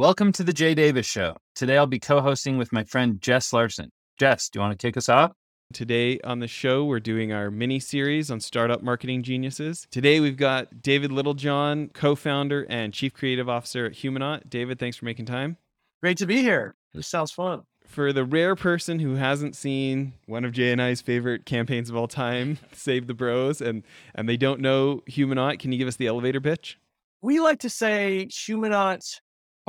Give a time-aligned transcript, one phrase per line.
[0.00, 1.36] Welcome to the Jay Davis Show.
[1.54, 3.90] Today I'll be co hosting with my friend Jess Larson.
[4.16, 5.32] Jess, do you want to kick us off?
[5.74, 9.86] Today on the show, we're doing our mini series on startup marketing geniuses.
[9.90, 14.48] Today, we've got David Littlejohn, co founder and chief creative officer at Humanaut.
[14.48, 15.58] David, thanks for making time.
[16.02, 16.76] Great to be here.
[16.94, 17.64] This sounds fun.
[17.84, 21.96] For the rare person who hasn't seen one of Jay and I's favorite campaigns of
[21.96, 23.82] all time, Save the Bros, and,
[24.14, 26.78] and they don't know Humanaut, can you give us the elevator pitch?
[27.20, 29.20] We like to say Humanaut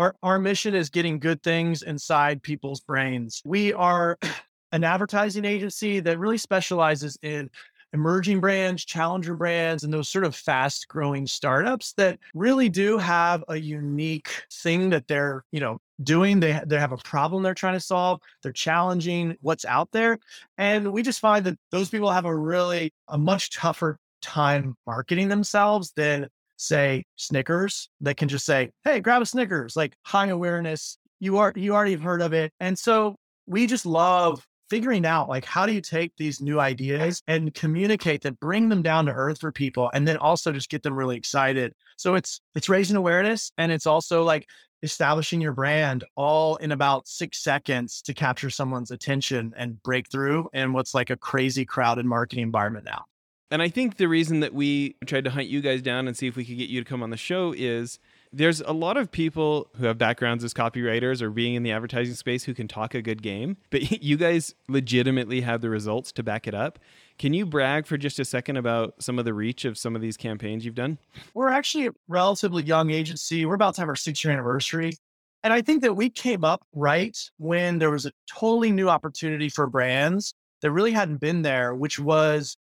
[0.02, 3.41] our, our mission is getting good things inside people's brains.
[3.46, 4.18] We are
[4.71, 7.50] an advertising agency that really specializes in
[7.93, 13.43] emerging brands, challenger brands, and those sort of fast growing startups that really do have
[13.47, 16.39] a unique thing that they're, you know, doing.
[16.39, 18.21] They, they have a problem they're trying to solve.
[18.41, 20.18] They're challenging what's out there.
[20.57, 25.27] And we just find that those people have a really, a much tougher time marketing
[25.27, 26.27] themselves than
[26.61, 31.54] say Snickers that can just say, "Hey, grab a Snickers." Like high awareness, you are
[31.56, 33.16] you already have heard of it, and so
[33.47, 38.22] we just love figuring out like how do you take these new ideas and communicate
[38.22, 41.17] them bring them down to earth for people and then also just get them really
[41.17, 44.47] excited so it's it's raising awareness and it's also like
[44.81, 50.47] establishing your brand all in about six seconds to capture someone's attention and break through
[50.53, 53.03] in what's like a crazy crowded marketing environment now
[53.52, 56.27] and I think the reason that we tried to hunt you guys down and see
[56.27, 57.99] if we could get you to come on the show is
[58.33, 62.16] there's a lot of people who have backgrounds as copywriters or being in the advertising
[62.16, 66.23] space who can talk a good game, but you guys legitimately have the results to
[66.23, 66.79] back it up.
[67.19, 70.02] Can you brag for just a second about some of the reach of some of
[70.02, 70.97] these campaigns you've done?
[71.33, 73.45] We're actually a relatively young agency.
[73.45, 74.94] We're about to have our six year anniversary.
[75.44, 79.49] And I think that we came up right when there was a totally new opportunity
[79.49, 82.55] for brands that really hadn't been there, which was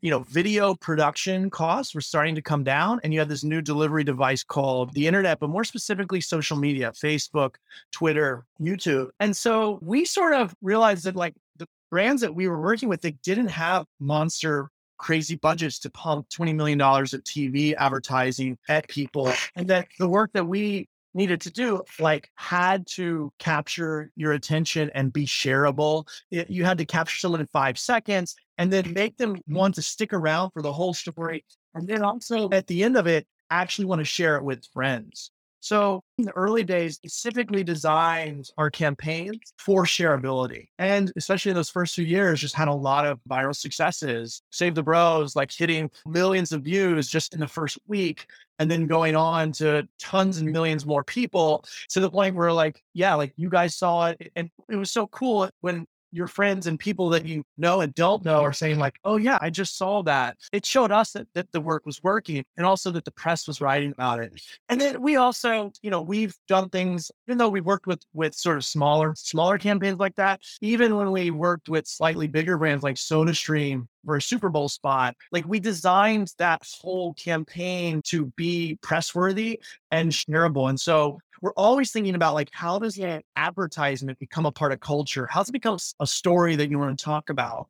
[0.00, 3.62] you know, video production costs were starting to come down, and you had this new
[3.62, 7.56] delivery device called the internet, but more specifically social media, Facebook,
[7.92, 9.10] Twitter, YouTube.
[9.20, 13.00] And so we sort of realized that like the brands that we were working with,
[13.00, 19.32] they didn't have monster crazy budgets to pump $20 million of TV advertising at people.
[19.54, 24.90] And that the work that we needed to do like had to capture your attention
[24.94, 26.06] and be shareable.
[26.30, 29.54] It, you had to capture someone in five seconds and then make them mm-hmm.
[29.54, 31.44] want to stick around for the whole story.
[31.74, 35.30] And then also at the end of it, actually want to share it with friends.
[35.66, 40.68] So in the early days, specifically designed our campaigns for shareability.
[40.78, 44.42] And especially in those first few years, just had a lot of viral successes.
[44.52, 48.28] Save the Bros, like hitting millions of views just in the first week.
[48.60, 52.80] And then going on to tons and millions more people to the point where like,
[52.94, 54.30] yeah, like you guys saw it.
[54.36, 55.84] And it was so cool when
[56.16, 59.38] your friends and people that you know and don't know are saying like, "Oh yeah,
[59.40, 62.90] I just saw that." It showed us that that the work was working, and also
[62.92, 64.32] that the press was writing about it.
[64.68, 67.10] And then we also, you know, we've done things.
[67.28, 71.10] Even though we worked with with sort of smaller smaller campaigns like that, even when
[71.12, 75.60] we worked with slightly bigger brands like SodaStream for a Super Bowl spot, like we
[75.60, 80.70] designed that whole campaign to be press worthy and shareable.
[80.70, 84.80] And so we're always thinking about like how does that advertisement become a part of
[84.80, 85.26] culture?
[85.30, 87.68] How does it become a story that you want to talk about?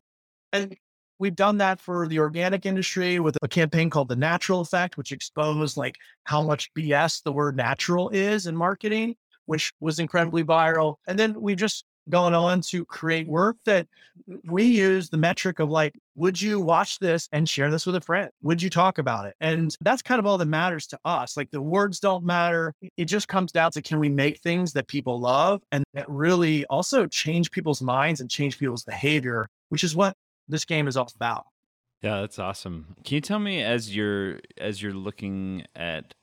[0.52, 0.76] And
[1.18, 5.12] we've done that for the organic industry with a campaign called the natural effect, which
[5.12, 10.96] exposed like how much BS the word natural is in marketing, which was incredibly viral.
[11.08, 13.88] And then we've just gone on to create work that
[14.44, 18.00] we use the metric of like, would you watch this and share this with a
[18.00, 18.30] friend?
[18.42, 19.34] Would you talk about it?
[19.40, 21.36] And that's kind of all that matters to us.
[21.36, 22.72] Like the words don't matter.
[22.96, 26.64] It just comes down to can we make things that people love and that really
[26.66, 30.16] also change people's minds and change people's behavior, which is what
[30.48, 31.44] this game is all about.
[32.02, 32.94] Yeah, that's awesome.
[33.04, 36.14] Can you tell me as you're as you're looking at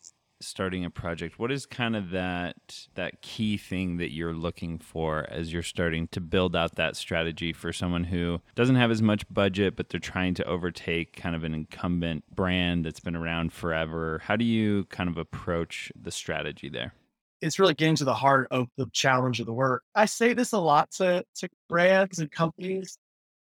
[0.45, 5.25] starting a project what is kind of that that key thing that you're looking for
[5.29, 9.25] as you're starting to build out that strategy for someone who doesn't have as much
[9.33, 14.21] budget but they're trying to overtake kind of an incumbent brand that's been around forever?
[14.23, 16.93] How do you kind of approach the strategy there?
[17.41, 19.83] It's really getting to the heart of the challenge of the work.
[19.95, 22.97] I say this a lot to, to brands and companies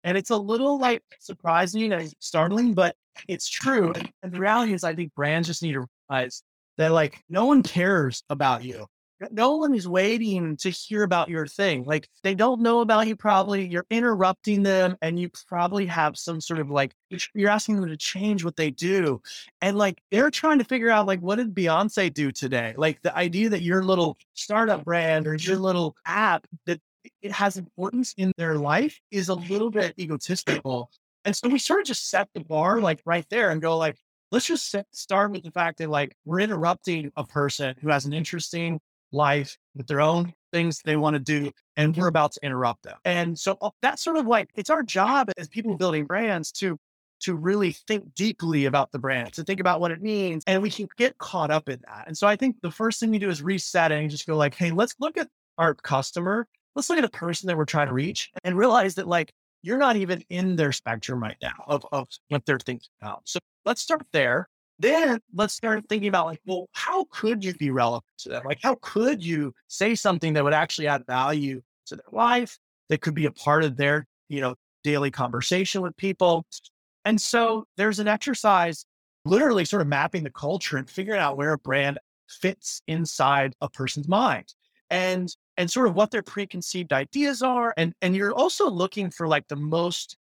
[0.05, 2.95] and it's a little like surprising and startling but
[3.27, 3.93] it's true.
[4.23, 6.43] And the reality is i think brands just need to realize
[6.79, 8.87] that like no one cares about you.
[9.33, 11.83] No one is waiting to hear about your thing.
[11.83, 13.67] Like they don't know about you probably.
[13.67, 16.93] You're interrupting them and you probably have some sort of like
[17.35, 19.21] you're asking them to change what they do.
[19.61, 22.75] And like they're trying to figure out like what did Beyonce do today?
[22.77, 26.81] Like the idea that your little startup brand or your little app that
[27.21, 30.93] it has importance in their life is a little bit egotistical.
[31.25, 33.97] And so we sort of just set the bar like right there and go like,
[34.31, 38.13] let's just start with the fact that like we're interrupting a person who has an
[38.13, 38.81] interesting
[39.13, 42.97] life with their own things they want to do, and we're about to interrupt them.
[43.05, 46.79] And so uh, that's sort of like it's our job as people building brands to
[47.21, 50.71] to really think deeply about the brand, to think about what it means, and we
[50.71, 52.05] can get caught up in that.
[52.07, 54.55] And so I think the first thing we do is reset and just go like,
[54.55, 56.47] hey, let's look at our customer,
[56.77, 59.33] let's look at the person that we're trying to reach, and realize that like
[59.63, 63.23] you're not even in their spectrum right now of, of what they're thinking about.
[63.25, 64.49] So let's start there
[64.79, 68.43] then let's start thinking about like, well, how could you be relevant to them?
[68.45, 73.01] Like, how could you say something that would actually add value to their life that
[73.01, 74.55] could be a part of their, you know,
[74.85, 76.47] daily conversation with people?
[77.05, 78.85] And so there's an exercise
[79.25, 81.99] literally sort of mapping the culture and figuring out where a brand
[82.29, 84.55] fits inside a person's mind
[84.91, 89.27] and and sort of what their preconceived ideas are and and you're also looking for
[89.27, 90.17] like the most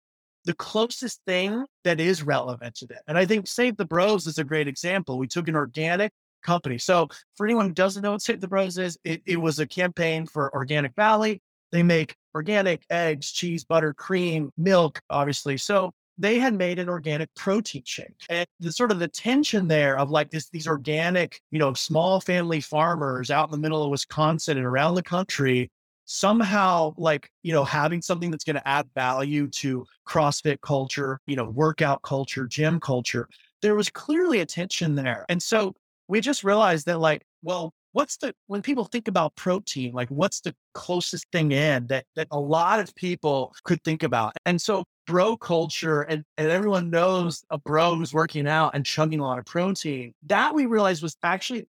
[0.48, 3.00] the closest thing that is relevant to them.
[3.06, 5.18] And I think Save the Bros is a great example.
[5.18, 6.10] We took an organic
[6.42, 6.78] company.
[6.78, 9.66] So for anyone who doesn't know what Save the Bros is, it, it was a
[9.66, 11.42] campaign for Organic Valley.
[11.70, 15.58] They make organic eggs, cheese, butter, cream, milk, obviously.
[15.58, 18.16] So they had made an organic protein shake.
[18.30, 22.22] And the sort of the tension there of like this, these organic, you know, small
[22.22, 25.70] family farmers out in the middle of Wisconsin and around the country
[26.10, 31.36] somehow like you know having something that's going to add value to crossfit culture you
[31.36, 33.28] know workout culture gym culture
[33.62, 35.24] there was clearly a tension there.
[35.28, 35.74] And so
[36.08, 40.40] we just realized that like well what's the when people think about protein like what's
[40.40, 44.34] the closest thing in that that a lot of people could think about?
[44.46, 49.20] And so bro culture and, and everyone knows a bro who's working out and chugging
[49.20, 51.66] a lot of protein that we realized was actually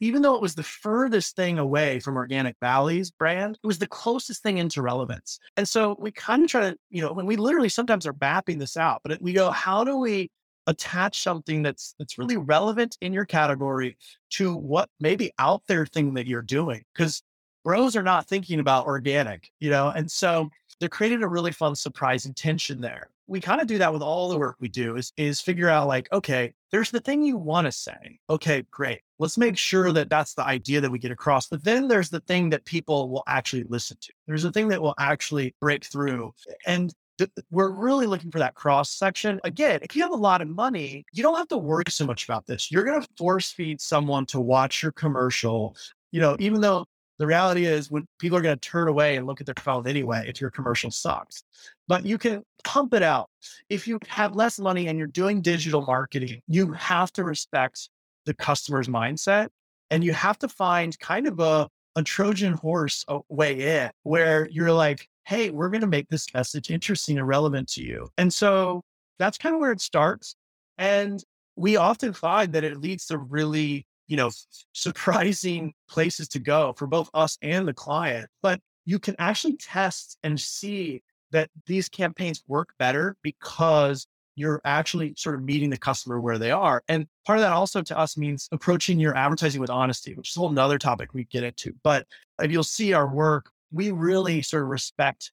[0.00, 3.86] even though it was the furthest thing away from Organic Valley's brand, it was the
[3.86, 5.38] closest thing into relevance.
[5.56, 8.58] And so we kind of try to, you know, when we literally sometimes are mapping
[8.58, 10.30] this out, but we go, how do we
[10.66, 13.96] attach something that's that's really relevant in your category
[14.30, 16.82] to what maybe out there thing that you're doing?
[16.94, 17.22] Because
[17.64, 20.48] bros are not thinking about organic, you know, and so
[20.80, 24.28] they're creating a really fun surprise intention there we kind of do that with all
[24.28, 27.66] the work we do is is figure out like okay there's the thing you want
[27.66, 28.18] to say.
[28.28, 29.00] Okay great.
[29.18, 31.46] Let's make sure that that's the idea that we get across.
[31.46, 34.12] But then there's the thing that people will actually listen to.
[34.26, 36.34] There's a thing that will actually break through.
[36.66, 39.40] And th- we're really looking for that cross section.
[39.44, 42.24] Again if you have a lot of money you don't have to worry so much
[42.24, 42.70] about this.
[42.70, 45.76] You're going to force feed someone to watch your commercial.
[46.12, 46.86] You know even though
[47.18, 49.86] the reality is when people are going to turn away and look at their phone
[49.86, 51.42] anyway if your commercial sucks
[51.86, 53.30] but you can pump it out.
[53.70, 57.88] If you have less money and you're doing digital marketing you have to respect
[58.26, 59.48] the customer's mindset
[59.90, 64.48] and you have to find kind of a, a trojan horse uh, way in where
[64.50, 68.08] you're like hey we're going to make this message interesting and relevant to you.
[68.16, 68.82] And so
[69.18, 70.36] that's kind of where it starts
[70.78, 71.22] and
[71.56, 74.30] we often find that it leads to really you know,
[74.72, 78.28] surprising places to go for both us and the client.
[78.42, 85.12] But you can actually test and see that these campaigns work better because you're actually
[85.16, 86.82] sort of meeting the customer where they are.
[86.88, 90.36] And part of that also to us means approaching your advertising with honesty, which is
[90.36, 91.74] a whole nother topic we get into.
[91.82, 92.06] But
[92.40, 95.32] if you'll see our work, we really sort of respect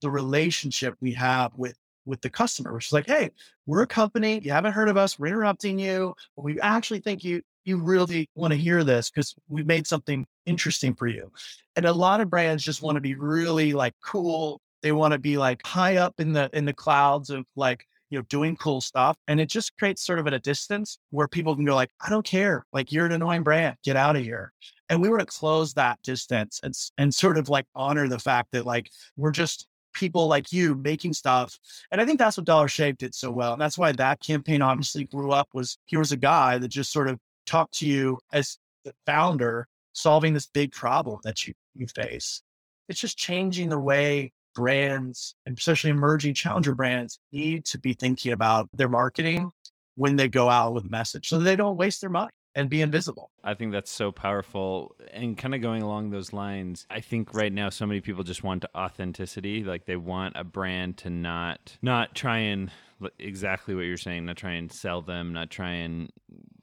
[0.00, 1.76] the relationship we have with
[2.06, 3.30] with the customer, which is like, hey,
[3.66, 4.40] we're a company.
[4.42, 5.18] You haven't heard of us.
[5.18, 6.14] We're interrupting you.
[6.36, 10.94] We actually think you you really want to hear this because we've made something interesting
[10.94, 11.30] for you.
[11.76, 14.60] And a lot of brands just want to be really like cool.
[14.82, 18.18] They want to be like high up in the in the clouds of like, you
[18.18, 19.16] know, doing cool stuff.
[19.28, 22.08] And it just creates sort of at a distance where people can go like, I
[22.08, 22.64] don't care.
[22.72, 23.76] Like you're an annoying brand.
[23.84, 24.52] Get out of here.
[24.88, 28.48] And we were to close that distance and and sort of like honor the fact
[28.52, 31.58] that like we're just people like you making stuff.
[31.90, 33.52] And I think that's what Dollar Shave did so well.
[33.52, 36.92] And that's why that campaign obviously grew up was here was a guy that just
[36.92, 37.18] sort of
[37.48, 42.42] talk to you as the founder solving this big problem that you, you face.
[42.88, 48.32] It's just changing the way brands and especially emerging challenger brands need to be thinking
[48.32, 49.50] about their marketing
[49.94, 52.82] when they go out with a message so they don't waste their money and be
[52.82, 53.30] invisible.
[53.44, 54.96] I think that's so powerful.
[55.12, 58.42] And kind of going along those lines, I think right now so many people just
[58.42, 59.62] want authenticity.
[59.62, 62.70] Like they want a brand to not not try and
[63.18, 66.10] exactly what you're saying, not try and sell them, not try and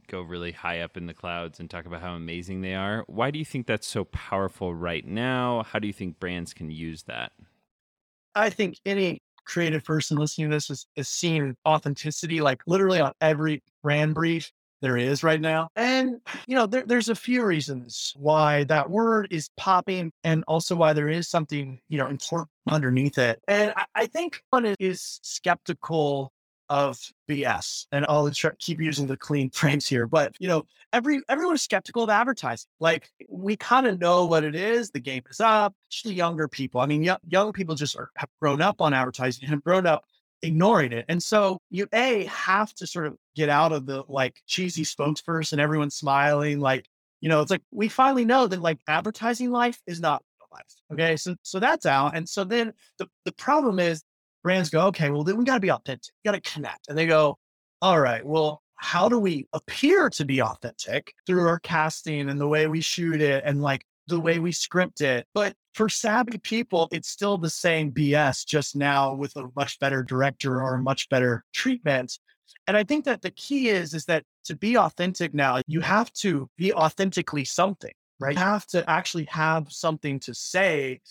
[0.07, 3.03] go really high up in the clouds and talk about how amazing they are.
[3.07, 5.63] Why do you think that's so powerful right now?
[5.63, 7.31] How do you think brands can use that?
[8.35, 13.13] I think any creative person listening to this is, is seeing authenticity like literally on
[13.21, 15.69] every brand brief there is right now.
[15.75, 20.75] And, you know, there, there's a few reasons why that word is popping and also
[20.75, 23.39] why there is something, you know, important underneath it.
[23.47, 26.31] And I, I think one is skeptical
[26.69, 26.97] of
[27.29, 27.85] BS.
[27.91, 28.29] And I'll
[28.59, 32.69] keep using the clean frames here, but you know, every everyone is skeptical of advertising.
[32.79, 34.91] Like we kind of know what it is.
[34.91, 35.73] The game is up.
[35.91, 36.81] Especially younger people.
[36.81, 39.85] I mean, young, young people just are, have grown up on advertising and have grown
[39.85, 40.05] up
[40.41, 41.05] ignoring it.
[41.09, 45.59] And so you a have to sort of get out of the like cheesy spokesperson,
[45.59, 46.87] everyone's smiling, like
[47.21, 50.63] you know, it's like we finally know that like advertising life is not life.
[50.93, 52.15] Okay, so so that's out.
[52.15, 54.03] And so then the the problem is
[54.45, 56.87] brands go, okay, well, then we got to be authentic, got to connect.
[56.87, 57.35] And they go,
[57.81, 62.47] all right, well, how do we appear to be authentic through our casting and the
[62.47, 65.25] way we shoot it and like the way we script it?
[65.33, 70.03] But for savvy people, it's still the same BS, just now with a much better
[70.03, 72.19] director or a much better treatment.
[72.67, 76.13] And I think that the key is, is that to be authentic now, you have
[76.21, 78.33] to be authentically something, right?
[78.33, 81.01] You have to actually have something to say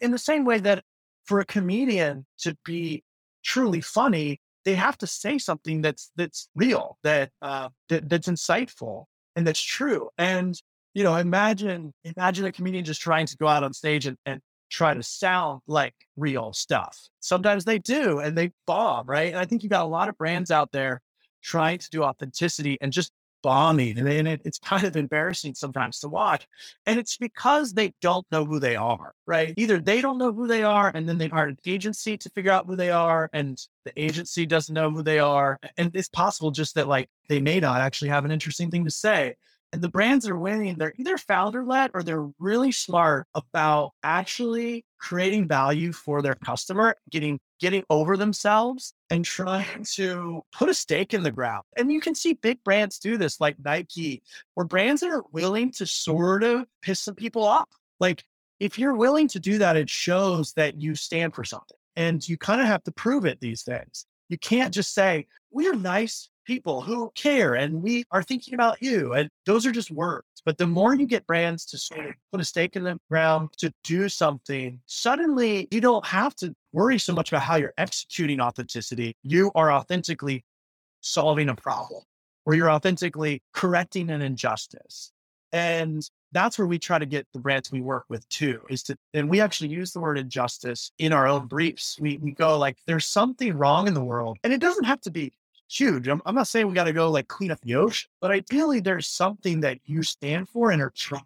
[0.00, 0.84] in the same way that
[1.24, 3.02] for a comedian to be
[3.42, 9.04] truly funny, they have to say something that's that's real, that uh, that that's insightful
[9.36, 10.08] and that's true.
[10.18, 10.54] And
[10.94, 14.40] you know, imagine imagine a comedian just trying to go out on stage and, and
[14.70, 16.98] try to sound like real stuff.
[17.20, 19.28] Sometimes they do and they bomb, right?
[19.28, 21.00] And I think you got a lot of brands out there
[21.42, 23.12] trying to do authenticity and just
[23.44, 23.98] bombing.
[23.98, 26.48] And, and it, it's kind of embarrassing sometimes to watch.
[26.86, 29.54] And it's because they don't know who they are, right?
[29.56, 32.50] Either they don't know who they are and then they hire an agency to figure
[32.50, 35.60] out who they are and the agency doesn't know who they are.
[35.76, 38.90] And it's possible just that like they may not actually have an interesting thing to
[38.90, 39.36] say
[39.74, 44.84] and the brands are winning, they're either founder led or they're really smart about actually
[45.00, 51.14] creating value for their customer, getting getting over themselves and trying to put a stake
[51.14, 51.64] in the ground.
[51.76, 54.22] And you can see big brands do this like Nike,
[54.56, 57.68] or brands that are willing to sort of piss some people off.
[58.00, 58.24] Like
[58.60, 61.76] if you're willing to do that, it shows that you stand for something.
[61.96, 64.06] And you kind of have to prove it these days.
[64.28, 69.12] You can't just say, we're nice people who care and we are thinking about you.
[69.12, 70.26] And those are just words.
[70.44, 73.50] But the more you get brands to sort of put a stake in the ground
[73.58, 78.40] to do something, suddenly you don't have to worry so much about how you're executing
[78.40, 79.16] authenticity.
[79.22, 80.44] You are authentically
[81.00, 82.02] solving a problem
[82.44, 85.12] or you're authentically correcting an injustice.
[85.52, 86.02] And
[86.32, 89.30] that's where we try to get the brands we work with too, is to, and
[89.30, 91.96] we actually use the word injustice in our own briefs.
[92.00, 94.38] We, we go like, there's something wrong in the world.
[94.42, 95.32] And it doesn't have to be
[95.70, 96.08] huge.
[96.08, 98.80] I'm, I'm not saying we got to go like clean up the ocean, but ideally
[98.80, 101.22] there's something that you stand for and are trying.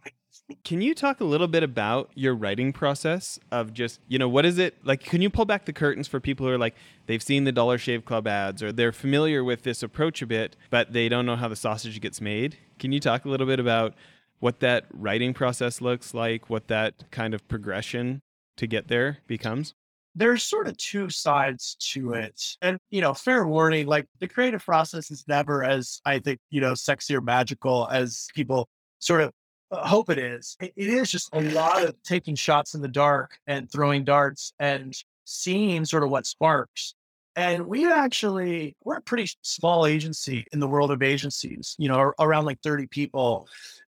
[0.65, 4.47] Can you talk a little bit about your writing process of just, you know, what
[4.47, 5.01] is it like?
[5.01, 6.75] Can you pull back the curtains for people who are like,
[7.07, 10.57] they've seen the Dollar Shave Club ads or they're familiar with this approach a bit,
[10.71, 12.57] but they don't know how the sausage gets made?
[12.79, 13.95] Can you talk a little bit about
[14.41, 18.23] what that writing process looks like, what that kind of progression
[18.57, 19.75] to get there becomes?
[20.15, 22.43] there's sort of two sides to it.
[22.61, 26.61] And, you know, fair warning, like the creative process is never as, I think, you
[26.61, 29.33] know, sexy or magical as people sort of
[29.73, 30.57] hope it is.
[30.61, 34.53] It, it is just a lot of taking shots in the dark and throwing darts
[34.59, 34.95] and
[35.25, 36.95] seeing sort of what sparks.
[37.37, 42.13] And we actually, we're a pretty small agency in the world of agencies, you know,
[42.19, 43.47] around like 30 people.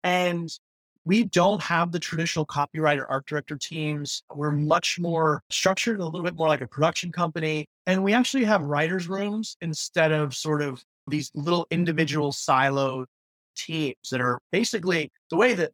[0.03, 0.49] And
[1.05, 4.21] we don't have the traditional copywriter art director teams.
[4.33, 7.65] We're much more structured, a little bit more like a production company.
[7.87, 13.05] And we actually have writers' rooms instead of sort of these little individual siloed
[13.55, 15.71] teams that are basically the way that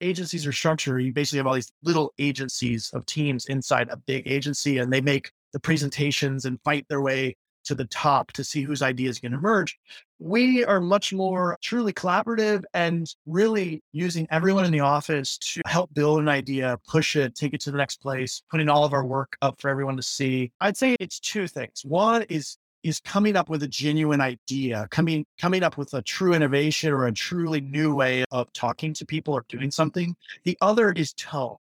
[0.00, 1.02] agencies are structured.
[1.02, 5.00] You basically have all these little agencies of teams inside a big agency, and they
[5.00, 9.34] make the presentations and fight their way to the top to see whose ideas can
[9.34, 9.78] emerge.
[10.18, 15.92] We are much more truly collaborative and really using everyone in the office to help
[15.92, 19.04] build an idea, push it, take it to the next place, putting all of our
[19.04, 20.50] work up for everyone to see.
[20.60, 21.82] I'd say it's two things.
[21.84, 26.34] One is is coming up with a genuine idea, coming coming up with a true
[26.34, 30.14] innovation or a truly new way of talking to people or doing something.
[30.44, 31.56] The other is tone.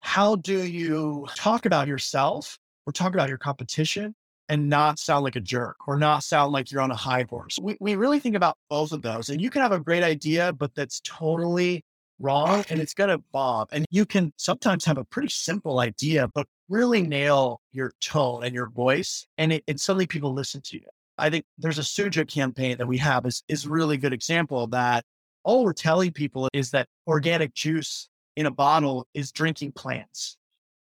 [0.00, 4.14] How do you talk about yourself or talk about your competition
[4.48, 7.58] and not sound like a jerk or not sound like you're on a high horse.
[7.60, 9.28] We, we really think about both of those.
[9.28, 11.84] And you can have a great idea, but that's totally
[12.18, 13.66] wrong and it's going to bomb.
[13.72, 18.54] And you can sometimes have a pretty simple idea, but really nail your tone and
[18.54, 19.26] your voice.
[19.38, 20.86] And, it, and suddenly people listen to you.
[21.16, 24.70] I think there's a Suja campaign that we have is, is really good example of
[24.70, 25.04] that
[25.48, 30.36] all we're telling people is that organic juice in a bottle is drinking plants.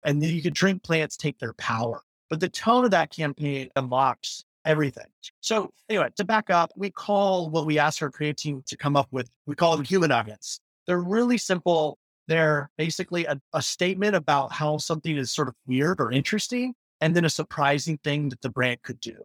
[0.04, 2.02] And you can drink plants take their power.
[2.28, 5.06] But the tone of that campaign unlocks everything.
[5.40, 8.96] So anyway, to back up, we call what we ask our creative team to come
[8.96, 10.60] up with, we call them human nuggets.
[10.86, 11.96] They're really simple.
[12.30, 17.14] They're basically a, a statement about how something is sort of weird or interesting, and
[17.16, 19.16] then a surprising thing that the brand could do.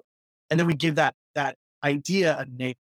[0.49, 2.73] And then we give that that idea a name.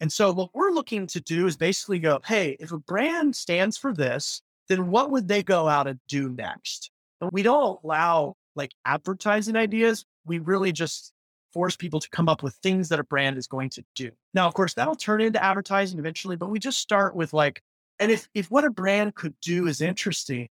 [0.00, 3.76] And so what we're looking to do is basically go, hey, if a brand stands
[3.76, 6.90] for this, then what would they go out and do next?
[7.20, 10.04] And we don't allow like advertising ideas.
[10.26, 11.12] We really just
[11.52, 14.10] force people to come up with things that a brand is going to do.
[14.34, 17.62] Now, of course, that'll turn into advertising eventually, but we just start with like,
[18.00, 20.48] and if if what a brand could do is interesting,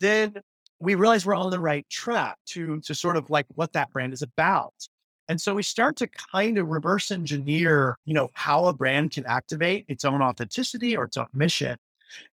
[0.00, 0.36] then
[0.78, 4.12] we realize we're on the right track to to sort of like what that brand
[4.12, 4.74] is about.
[5.28, 9.26] And so we start to kind of reverse engineer, you know, how a brand can
[9.26, 11.76] activate its own authenticity or its own mission.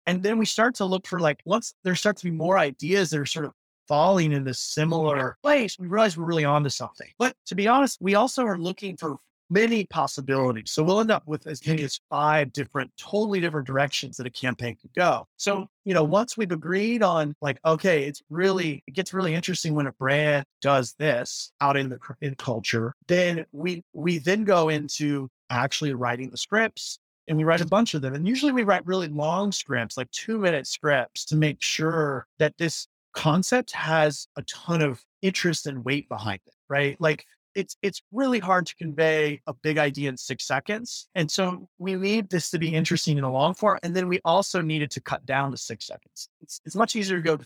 [0.06, 3.10] And then we start to look for like once there start to be more ideas
[3.10, 3.52] that are sort of
[3.86, 7.08] falling in this similar place, we realize we're really onto something.
[7.18, 9.18] But to be honest, we also are looking for
[9.50, 10.70] many possibilities.
[10.70, 11.86] So we'll end up with as many mm-hmm.
[11.86, 15.26] as five different, totally different directions that a campaign could go.
[15.36, 15.64] So, mm-hmm.
[15.84, 19.88] you know, once we've agreed on like, okay, it's really, it gets really interesting when
[19.88, 25.28] a brand does this out in the in culture, then we, we then go into
[25.50, 28.14] actually writing the scripts and we write a bunch of them.
[28.14, 32.56] And usually we write really long scripts, like two minute scripts to make sure that
[32.58, 36.96] this concept has a ton of interest and weight behind it, right?
[37.00, 41.08] Like it's it's really hard to convey a big idea in six seconds.
[41.14, 43.78] And so we need this to be interesting in the long form.
[43.82, 46.28] And then we also needed to cut down to six seconds.
[46.40, 47.38] It's, it's much easier to go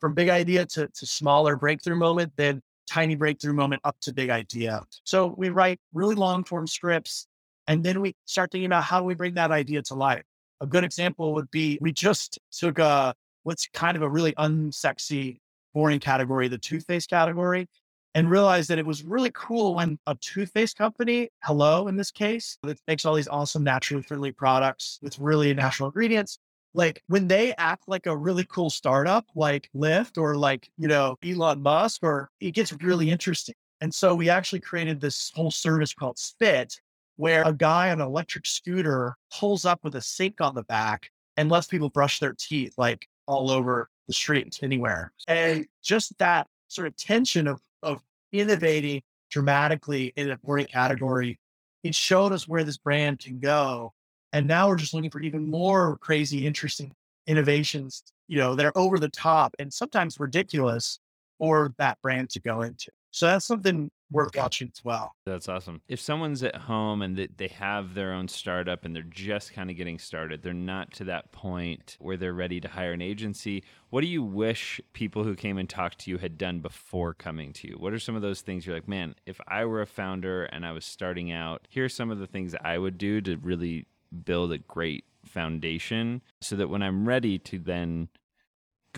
[0.00, 4.30] from big idea to, to smaller breakthrough moment than tiny breakthrough moment up to big
[4.30, 4.82] idea.
[5.04, 7.26] So we write really long form scripts
[7.66, 10.24] and then we start thinking about how do we bring that idea to life.
[10.60, 15.38] A good example would be we just took a what's kind of a really unsexy,
[15.74, 17.68] boring category, the toothpaste category,
[18.14, 22.58] and realized that it was really cool when a toothpaste company, Hello in this case,
[22.62, 26.38] that makes all these awesome naturally friendly products with really natural ingredients.
[26.74, 31.16] Like when they act like a really cool startup like Lyft or like, you know,
[31.24, 33.54] Elon Musk, or it gets really interesting.
[33.80, 36.80] And so we actually created this whole service called Spit,
[37.16, 41.10] where a guy on an electric scooter pulls up with a sink on the back
[41.36, 45.12] and lets people brush their teeth like all over the street, anywhere.
[45.26, 51.38] And just that sort of tension of of innovating dramatically in a boring category,
[51.84, 53.92] it showed us where this brand can go.
[54.32, 56.92] And now we're just looking for even more crazy, interesting
[57.26, 60.98] innovations, you know, that are over the top and sometimes ridiculous
[61.38, 62.90] for that brand to go into.
[63.10, 65.14] So that's something worth watching as well.
[65.26, 65.82] That's awesome.
[65.88, 69.76] If someone's at home and they have their own startup and they're just kind of
[69.76, 73.64] getting started, they're not to that point where they're ready to hire an agency.
[73.90, 77.52] What do you wish people who came and talked to you had done before coming
[77.54, 77.76] to you?
[77.78, 80.64] What are some of those things you're like, man, if I were a founder and
[80.64, 83.86] I was starting out, here are some of the things I would do to really
[84.24, 88.08] build a great foundation so that when I'm ready to then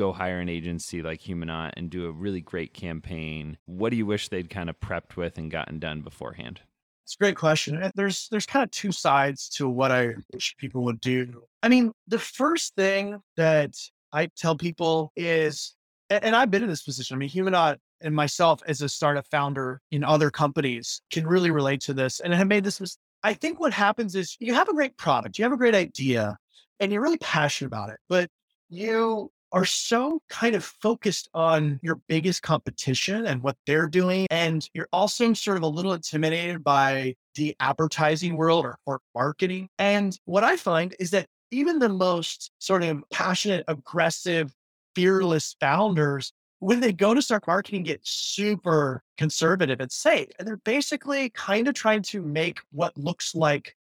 [0.01, 4.07] go hire an agency like Humanaut and do a really great campaign, what do you
[4.07, 6.61] wish they'd kind of prepped with and gotten done beforehand?
[7.05, 7.91] It's a great question.
[7.95, 11.43] There's there's kind of two sides to what I wish people would do.
[11.63, 13.75] I mean, the first thing that
[14.13, 15.75] I tell people is,
[16.09, 17.17] and I've been in this position.
[17.17, 21.83] I mean, Humanaut and myself as a startup founder in other companies can really relate
[21.83, 22.97] to this and have made this.
[23.23, 26.39] I think what happens is you have a great product, you have a great idea,
[26.79, 28.31] and you're really passionate about it, but
[28.71, 34.27] you are so kind of focused on your biggest competition and what they're doing.
[34.31, 39.69] And you're also sort of a little intimidated by the advertising world or, or marketing.
[39.79, 44.55] And what I find is that even the most sort of passionate, aggressive,
[44.95, 50.29] fearless founders, when they go to start marketing, get super conservative and safe.
[50.39, 53.75] And they're basically kind of trying to make what looks like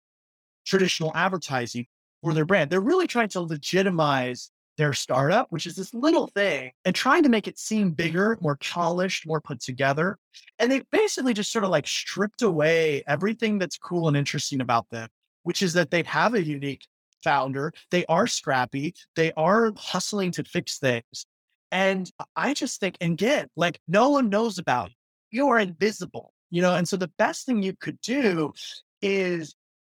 [0.65, 1.87] traditional advertising
[2.23, 2.69] for their brand.
[2.69, 7.29] They're really trying to legitimize their startup, which is this little thing, and trying to
[7.29, 10.17] make it seem bigger, more polished, more put together.
[10.59, 14.87] And they basically just sort of like stripped away everything that's cool and interesting about
[14.91, 15.09] them,
[15.43, 16.85] which is that they have a unique
[17.23, 17.73] founder.
[17.91, 18.93] They are scrappy.
[19.15, 21.25] They are hustling to fix things.
[21.71, 24.95] And I just think, and again, like no one knows about you.
[25.29, 26.75] You are invisible, you know?
[26.75, 28.53] And so the best thing you could do
[29.01, 29.55] is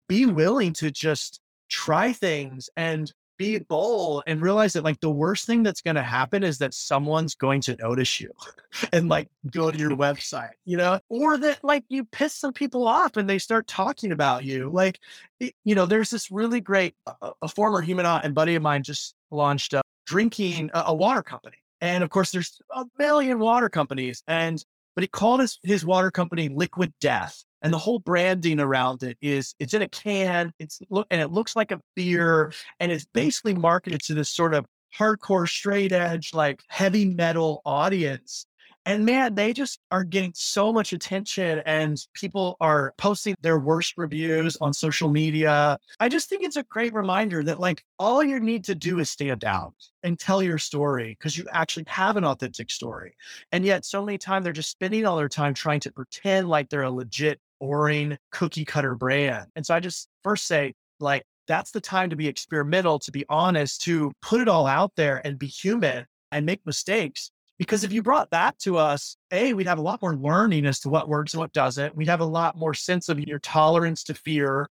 [0.09, 1.39] be willing to just
[1.69, 6.03] try things and be bold and realize that like the worst thing that's going to
[6.03, 8.31] happen is that someone's going to notice you
[8.93, 12.87] and like go to your website, you know, or that like you piss some people
[12.87, 14.69] off and they start talking about you.
[14.69, 14.99] Like,
[15.39, 18.61] you know, there's this really great, uh, uh a former human uh, and buddy of
[18.61, 21.57] mine just launched a drinking a, a water company.
[21.81, 24.21] And of course, there's a million water companies.
[24.27, 24.63] And,
[24.95, 29.17] but he called his, his water company Liquid Death and the whole branding around it
[29.21, 33.05] is it's in a can it's look and it looks like a beer and it's
[33.13, 34.65] basically marketed to this sort of
[34.97, 38.45] hardcore straight edge like heavy metal audience
[38.85, 43.93] And man, they just are getting so much attention and people are posting their worst
[43.97, 45.77] reviews on social media.
[45.99, 49.09] I just think it's a great reminder that like all you need to do is
[49.09, 53.13] stand out and tell your story because you actually have an authentic story.
[53.51, 56.69] And yet so many times they're just spending all their time trying to pretend like
[56.69, 59.45] they're a legit boring cookie cutter brand.
[59.55, 63.25] And so I just first say like that's the time to be experimental, to be
[63.29, 67.31] honest, to put it all out there and be human and make mistakes.
[67.57, 70.79] Because if you brought that to us, A, we'd have a lot more learning as
[70.79, 71.95] to what works and what doesn't.
[71.95, 74.67] We'd have a lot more sense of your tolerance to fear.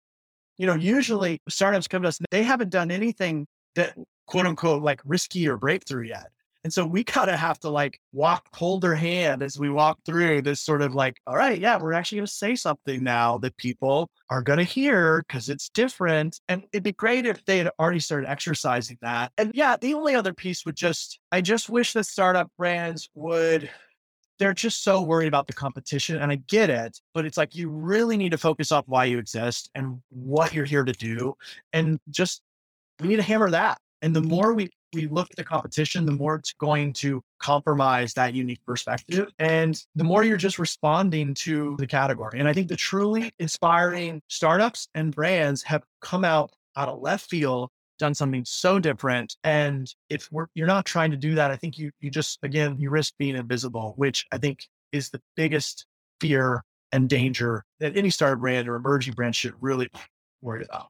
[0.56, 3.94] You know, usually startups come to us, they haven't done anything that
[4.26, 6.28] quote unquote like risky or breakthrough yet.
[6.64, 9.98] And so we kind of have to like walk, hold their hand as we walk
[10.04, 13.38] through this sort of like, all right, yeah, we're actually going to say something now
[13.38, 16.40] that people are going to hear because it's different.
[16.48, 19.32] And it'd be great if they had already started exercising that.
[19.38, 23.70] And yeah, the only other piece would just, I just wish that startup brands would
[24.38, 26.16] they're just so worried about the competition.
[26.16, 29.18] And I get it, but it's like you really need to focus on why you
[29.18, 31.34] exist and what you're here to do.
[31.72, 32.42] And just
[33.00, 33.78] we need to hammer that.
[34.00, 34.30] And the mm-hmm.
[34.30, 38.64] more we we look at the competition, the more it's going to compromise that unique
[38.66, 39.28] perspective.
[39.38, 42.38] And the more you're just responding to the category.
[42.38, 47.28] And I think the truly inspiring startups and brands have come out out of left
[47.28, 49.36] field, done something so different.
[49.42, 52.90] And if you're not trying to do that, I think you, you just, again, you
[52.90, 55.86] risk being invisible, which I think is the biggest
[56.20, 59.88] fear and danger that any startup brand or emerging brand should really
[60.40, 60.88] worry about.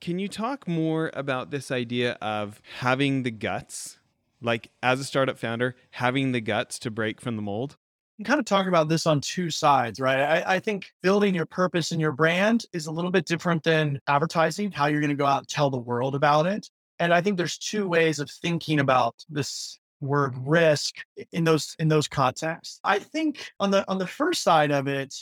[0.00, 3.98] Can you talk more about this idea of having the guts,
[4.40, 7.76] like as a startup founder, having the guts to break from the mold?
[8.18, 10.20] I'm kind of talking about this on two sides, right?
[10.20, 13.98] I, I, think building your purpose and your brand is a little bit different than
[14.06, 16.68] advertising, how you're going to go out and tell the world about it.
[16.98, 20.96] And I think there's two ways of thinking about this word risk
[21.32, 22.80] in those in those contexts.
[22.84, 25.14] I think on the on the first side of it,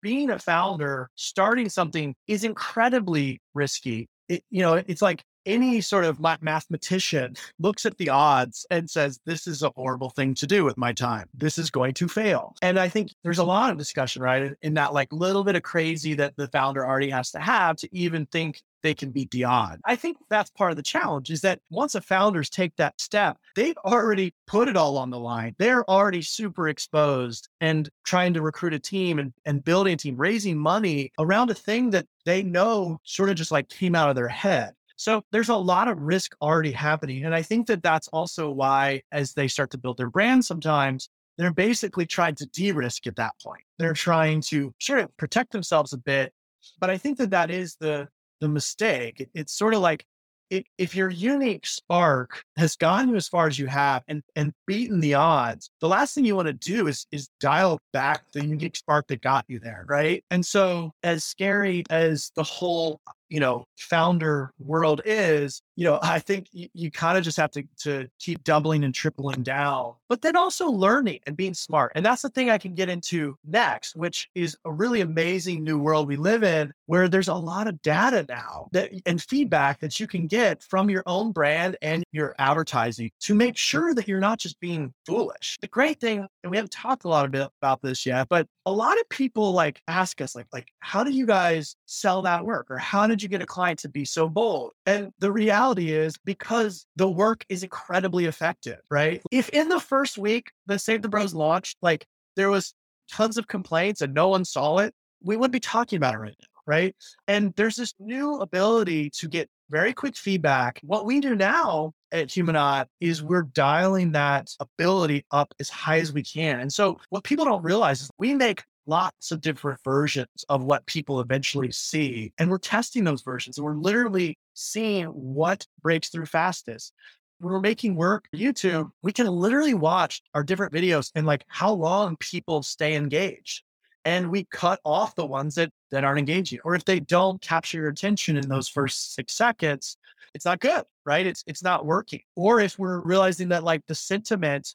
[0.00, 6.04] being a founder, starting something is incredibly risky it, you know, it's like any sort
[6.04, 10.64] of mathematician looks at the odds and says, This is a horrible thing to do
[10.64, 11.28] with my time.
[11.34, 12.54] This is going to fail.
[12.62, 14.52] And I think there's a lot of discussion, right?
[14.62, 17.88] In that like little bit of crazy that the founder already has to have to
[17.92, 19.80] even think they can the odd.
[19.84, 23.38] I think that's part of the challenge is that once the founders take that step,
[23.56, 25.56] they've already put it all on the line.
[25.58, 30.16] They're already super exposed and trying to recruit a team and, and building a team,
[30.16, 34.14] raising money around a thing that they know sort of just like came out of
[34.14, 34.74] their head.
[34.96, 37.24] So there's a lot of risk already happening.
[37.24, 41.08] And I think that that's also why, as they start to build their brand, sometimes
[41.36, 43.62] they're basically trying to de risk at that point.
[43.78, 46.32] They're trying to, sure, protect themselves a bit.
[46.78, 48.08] But I think that that is the
[48.44, 49.26] the mistake.
[49.34, 50.04] It's sort of like
[50.50, 54.52] if, if your unique spark has gotten you as far as you have and, and
[54.66, 58.44] beaten the odds, the last thing you want to do is is dial back the
[58.44, 60.22] unique spark that got you there, right?
[60.30, 66.18] And so as scary as the whole you know founder world is you know i
[66.18, 70.22] think you, you kind of just have to to keep doubling and tripling down but
[70.22, 73.96] then also learning and being smart and that's the thing i can get into next
[73.96, 77.80] which is a really amazing new world we live in where there's a lot of
[77.82, 82.34] data now that and feedback that you can get from your own brand and your
[82.38, 85.56] advertising to make sure that you're not just being foolish.
[85.60, 88.98] The great thing and we haven't talked a lot about this yet but a lot
[88.98, 92.66] of people like ask us like like how do you guys sell that work?
[92.70, 94.72] or how did you get a client to be so bold?
[94.86, 99.22] And the reality is because the work is incredibly effective right?
[99.30, 102.74] If in the first week the save the bros launched like there was
[103.10, 106.36] tons of complaints and no one saw it we wouldn't be talking about it right
[106.40, 106.94] now right?
[107.28, 110.80] And there's this new ability to get very quick feedback.
[110.82, 116.12] What we do now at Humanaut is we're dialing that ability up as high as
[116.12, 116.60] we can.
[116.60, 120.86] And so what people don't realize is we make lots of different versions of what
[120.86, 122.32] people eventually see.
[122.38, 126.92] And we're testing those versions and we're literally seeing what breaks through fastest.
[127.38, 131.72] When we're making work YouTube, we can literally watch our different videos and like how
[131.72, 133.62] long people stay engaged.
[134.06, 136.60] And we cut off the ones that, that aren't engaging.
[136.64, 139.96] Or if they don't capture your attention in those first six seconds,
[140.34, 141.26] it's not good, right?
[141.26, 142.20] It's it's not working.
[142.34, 144.74] Or if we're realizing that like the sentiment,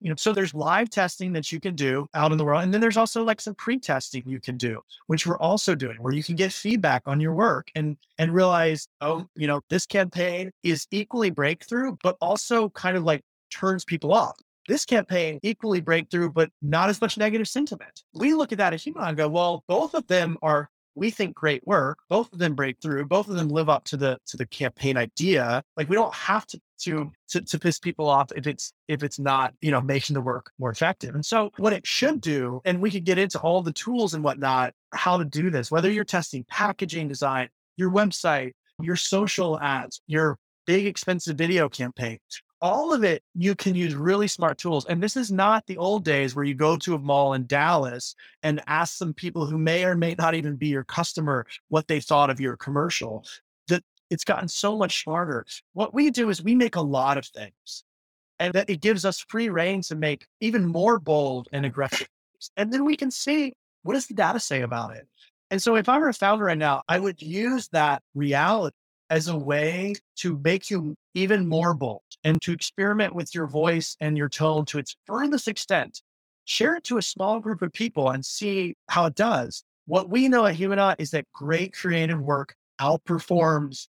[0.00, 2.62] you know, so there's live testing that you can do out in the world.
[2.62, 6.12] And then there's also like some pre-testing you can do, which we're also doing, where
[6.12, 10.50] you can get feedback on your work and and realize, oh, you know, this campaign
[10.62, 14.36] is equally breakthrough, but also kind of like turns people off
[14.68, 18.04] this campaign equally breakthrough, but not as much negative sentiment.
[18.12, 21.34] We look at that as human and go, well, both of them are we think
[21.34, 24.36] great work both of them break through both of them live up to the to
[24.36, 28.46] the campaign idea like we don't have to to, to to piss people off if
[28.46, 31.14] it's if it's not you know making the work more effective.
[31.14, 34.24] And so what it should do, and we could get into all the tools and
[34.24, 35.70] whatnot, how to do this.
[35.70, 42.18] Whether you're testing packaging design, your website, your social ads, your big expensive video campaign,
[42.60, 46.04] all of it you can use really smart tools and this is not the old
[46.04, 49.84] days where you go to a mall in dallas and ask some people who may
[49.84, 53.24] or may not even be your customer what they thought of your commercial
[53.68, 55.44] that it's gotten so much smarter.
[55.74, 57.84] What we do is we make a lot of things
[58.38, 62.08] and that it gives us free reign to make even more bold and aggressive
[62.56, 65.06] and then we can see what does the data say about it.
[65.50, 68.76] And so if i were a founder right now i would use that reality
[69.10, 73.96] as a way to make you even more bold and to experiment with your voice
[74.00, 76.02] and your tone to its furthest extent.
[76.44, 79.62] Share it to a small group of people and see how it does.
[79.86, 83.86] What we know at Humanaut is that great creative work outperforms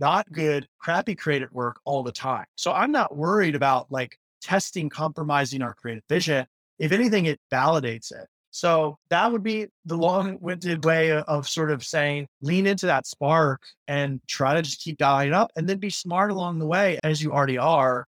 [0.00, 2.46] not good, crappy creative work all the time.
[2.56, 6.46] So I'm not worried about like testing compromising our creative vision.
[6.78, 8.26] If anything, it validates it.
[8.50, 13.06] So that would be the long winded way of sort of saying lean into that
[13.06, 16.98] spark and try to just keep dialing up and then be smart along the way
[17.04, 18.06] as you already are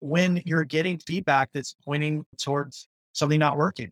[0.00, 3.90] when you're getting feedback that's pointing towards something not working.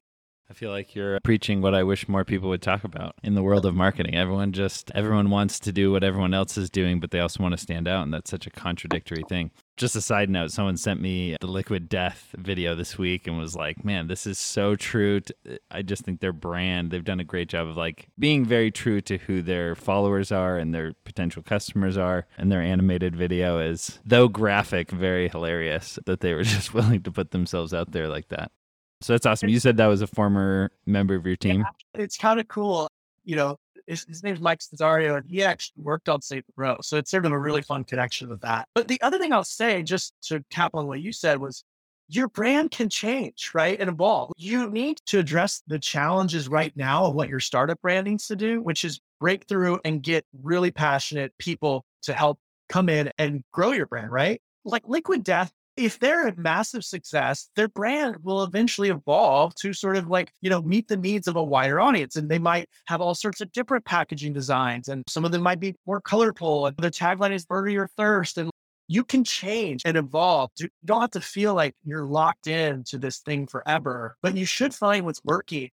[0.50, 3.42] I feel like you're preaching what I wish more people would talk about in the
[3.42, 4.16] world of marketing.
[4.16, 7.52] Everyone just everyone wants to do what everyone else is doing, but they also want
[7.52, 9.50] to stand out, and that's such a contradictory thing.
[9.83, 13.57] Just a side note, someone sent me the Liquid Death video this week and was
[13.57, 15.35] like, "Man, this is so true." To,
[15.73, 19.01] I just think their brand, they've done a great job of like being very true
[19.01, 23.99] to who their followers are and their potential customers are, and their animated video is
[24.05, 28.29] though graphic, very hilarious that they were just willing to put themselves out there like
[28.29, 28.53] that.
[29.01, 29.49] So that's awesome.
[29.49, 31.64] You said that was a former member of your team.
[31.97, 32.87] Yeah, it's kind of cool.
[33.25, 33.57] You know,
[33.92, 36.78] his, his name's Mike Cessario, and he actually worked on the Row.
[36.81, 38.68] So it's sort of a really fun connection with that.
[38.74, 41.62] But the other thing I'll say, just to cap on what you said, was
[42.09, 43.78] your brand can change, right?
[43.78, 44.33] And evolve.
[44.37, 48.37] You need to address the challenges right now of what your startup brand needs to
[48.37, 53.44] do, which is break through and get really passionate people to help come in and
[53.52, 54.40] grow your brand, right?
[54.64, 59.96] Like Liquid Death if they're a massive success, their brand will eventually evolve to sort
[59.96, 62.16] of like, you know, meet the needs of a wider audience.
[62.16, 64.88] And they might have all sorts of different packaging designs.
[64.88, 66.66] And some of them might be more colorful.
[66.66, 68.37] And the tagline is murder your thirst.
[68.38, 68.50] And
[68.88, 70.50] you can change and evolve.
[70.58, 74.74] You don't have to feel like you're locked into this thing forever, but you should
[74.74, 75.70] find what's working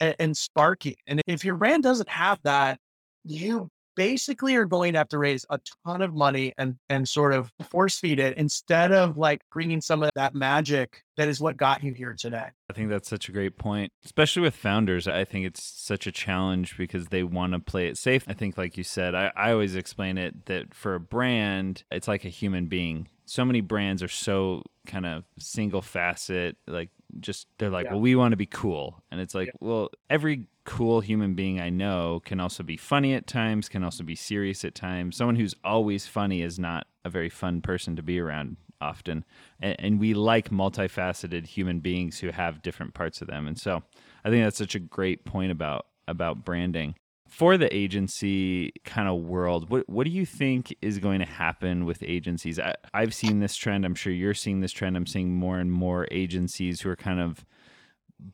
[0.00, 0.96] and, and sparky.
[1.06, 2.78] And if your brand doesn't have that,
[3.24, 7.32] you basically are going to have to raise a ton of money and and sort
[7.32, 11.56] of force feed it instead of like bringing some of that magic that is what
[11.56, 12.46] got you here today.
[12.70, 15.06] I think that's such a great point, especially with founders.
[15.06, 18.24] I think it's such a challenge because they want to play it safe.
[18.28, 22.08] I think, like you said, I, I always explain it that for a brand, it's
[22.08, 23.08] like a human being.
[23.24, 27.92] So many brands are so kind of single facet, like just they're like, yeah.
[27.92, 29.02] well, we want to be cool.
[29.10, 29.52] And it's like, yeah.
[29.60, 34.04] well, every cool human being I know can also be funny at times, can also
[34.04, 35.16] be serious at times.
[35.16, 39.24] Someone who's always funny is not a very fun person to be around often.
[39.60, 43.46] And, and, we like multifaceted human beings who have different parts of them.
[43.46, 43.82] And so
[44.24, 46.96] I think that's such a great point about about branding.
[47.32, 51.86] For the agency kind of world, what what do you think is going to happen
[51.86, 52.60] with agencies?
[52.60, 53.86] I, I've seen this trend.
[53.86, 54.98] I'm sure you're seeing this trend.
[54.98, 57.46] I'm seeing more and more agencies who are kind of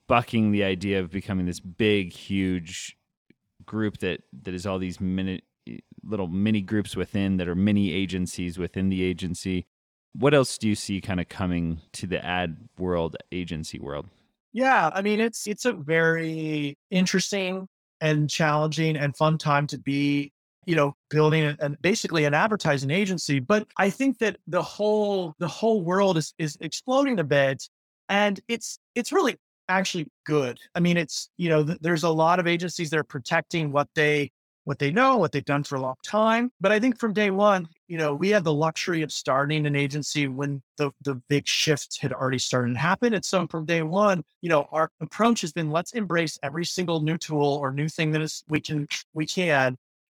[0.09, 2.99] bucking the idea of becoming this big, huge
[3.65, 5.43] group that that is all these mini
[6.03, 9.69] little mini groups within that are mini agencies within the agency.
[10.13, 14.07] What else do you see kind of coming to the ad world, agency world?
[14.53, 17.69] Yeah, I mean it's it's a very interesting
[18.01, 20.33] and challenging and fun time to be
[20.67, 25.49] you know building and basically an advertising agency but i think that the whole the
[25.49, 27.69] whole world is is exploding a bit
[28.09, 29.37] and it's it's really
[29.69, 30.59] actually good.
[30.75, 33.89] I mean, it's, you know, th- there's a lot of agencies that are protecting what
[33.95, 34.31] they,
[34.65, 36.51] what they know, what they've done for a long time.
[36.61, 39.75] But I think from day one, you know, we had the luxury of starting an
[39.75, 43.15] agency when the, the big shift had already started to happen.
[43.15, 47.01] And so from day one, you know, our approach has been let's embrace every single
[47.01, 49.77] new tool or new thing that is we can, we can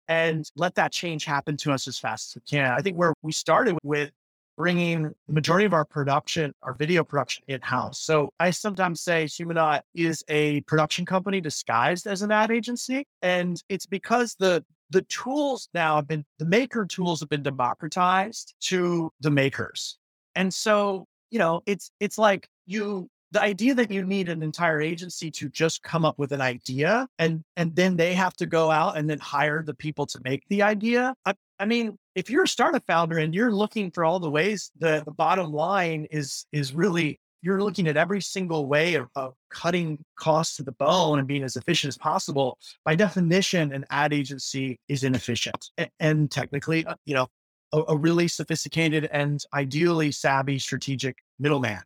[0.08, 2.72] and let that change happen to us as fast as we can.
[2.72, 4.10] I think where we started with
[4.56, 8.00] bringing the majority of our production, our video production in house.
[8.00, 13.06] So I sometimes say Humanaut is a production company disguised as an ad agency.
[13.22, 18.54] And it's because the the tools now have been the maker tools have been democratized
[18.60, 19.98] to the makers.
[20.34, 24.80] And so, you know, it's it's like you the idea that you need an entire
[24.80, 28.70] agency to just come up with an idea and and then they have to go
[28.70, 32.44] out and then hire the people to make the idea I, I mean, if you're
[32.44, 36.46] a startup founder and you're looking for all the ways, the, the bottom line is
[36.52, 41.18] is really you're looking at every single way of, of, cutting costs to the bone
[41.18, 42.56] and being as efficient as possible.
[42.84, 47.26] By definition, an ad agency is inefficient and, and technically, uh, you know,
[47.72, 51.80] a, a really sophisticated and ideally savvy strategic middleman.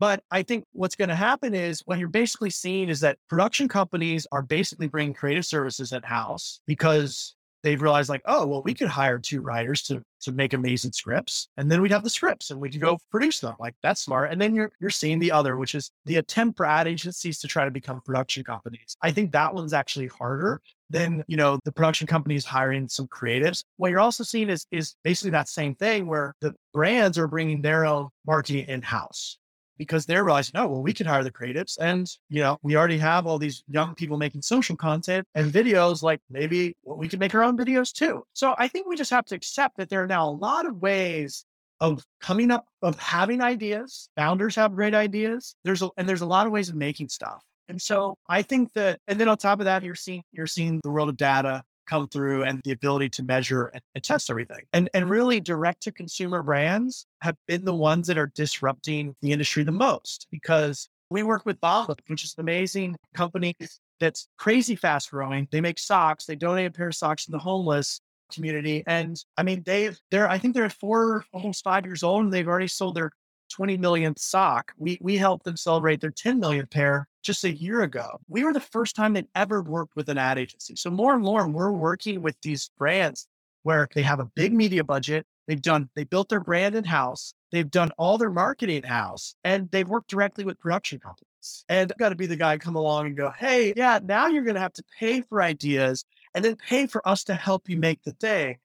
[0.00, 3.68] But I think what's going to happen is what you're basically seeing is that production
[3.68, 8.72] companies are basically bringing creative services in house because they've realized like, oh, well, we
[8.72, 12.50] could hire two writers to to make amazing scripts, and then we'd have the scripts
[12.50, 13.54] and we'd go produce them.
[13.58, 14.32] Like that's smart.
[14.32, 17.48] And then you're you're seeing the other, which is the attempt for ad agencies to
[17.48, 18.96] try to become production companies.
[19.02, 23.64] I think that one's actually harder than you know the production companies hiring some creatives.
[23.76, 27.62] What you're also seeing is is basically that same thing where the brands are bringing
[27.62, 29.38] their own marketing in house
[29.80, 31.78] because they're realizing, oh, well, we can hire the creatives.
[31.80, 36.02] And, you know, we already have all these young people making social content and videos.
[36.02, 38.22] Like maybe well, we can make our own videos too.
[38.34, 40.82] So I think we just have to accept that there are now a lot of
[40.82, 41.46] ways
[41.80, 44.10] of coming up, of having ideas.
[44.16, 45.54] Founders have great ideas.
[45.64, 47.42] There's a, and there's a lot of ways of making stuff.
[47.70, 50.80] And so I think that, and then on top of that, you're seeing, you're seeing
[50.82, 54.62] the world of data come through and the ability to measure and, and test everything.
[54.72, 59.32] And, and really direct to consumer brands have been the ones that are disrupting the
[59.32, 63.56] industry the most because we work with Bombas, which is an amazing company
[63.98, 65.48] that's crazy fast growing.
[65.50, 66.24] They make socks.
[66.24, 68.00] They donate a pair of socks to the homeless
[68.32, 68.84] community.
[68.86, 72.46] And I mean, they've, they're, I think they're four, almost five years old and they've
[72.46, 73.10] already sold their
[73.50, 74.72] 20 millionth sock.
[74.78, 78.18] We, we helped them celebrate their 10 millionth pair just a year ago.
[78.28, 80.76] We were the first time they'd ever worked with an ad agency.
[80.76, 83.26] So more and more, we're working with these brands
[83.62, 85.26] where they have a big media budget.
[85.46, 87.34] They've done, they built their brand in house.
[87.50, 91.64] They've done all their marketing in house and they've worked directly with production companies.
[91.68, 94.44] And I've got to be the guy come along and go, Hey, yeah, now you're
[94.44, 97.76] going to have to pay for ideas and then pay for us to help you
[97.76, 98.58] make the thing,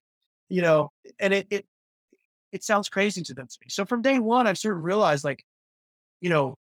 [0.49, 1.65] you know, and it, it,
[2.55, 3.67] it sounds crazy to them to me.
[3.69, 5.43] So from day one, I've sort of realized like,
[6.21, 6.55] you know,